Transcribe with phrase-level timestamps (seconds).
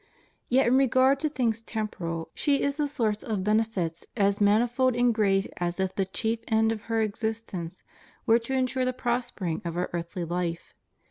[0.49, 5.13] Yet in regard to things temporal she is the source of benefits as manifold and
[5.13, 7.83] great as if the chief end of her existence
[8.25, 10.73] were to ensure the prospering of our earthly life.